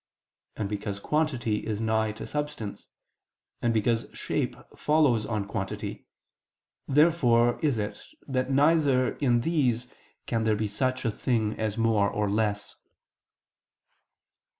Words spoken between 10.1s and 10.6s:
can there